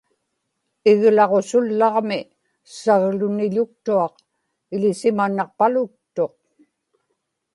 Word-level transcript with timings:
iglaġusullaġmi 0.91 2.19
sagluniḷuktuaq 2.79 4.15
iḷisimanapaluktuq 4.75 6.35